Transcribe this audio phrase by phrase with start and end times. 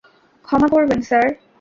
[0.47, 1.25] ক্ষমা করবেন, স্যার।